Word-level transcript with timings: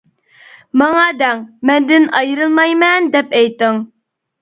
ماڭا 0.83 1.03
دەڭ 1.19 1.45
مەندىن 1.71 2.09
ئايرىلمايمەن 2.23 3.15
دەپ 3.19 3.41
ئېيتىڭ. 3.43 3.83